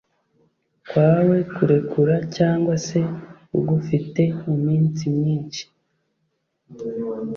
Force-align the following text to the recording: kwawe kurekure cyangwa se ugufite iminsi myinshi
kwawe 0.89 1.37
kurekure 1.53 2.15
cyangwa 2.35 2.75
se 2.87 2.99
ugufite 3.57 4.21
iminsi 4.53 5.03
myinshi 5.17 5.63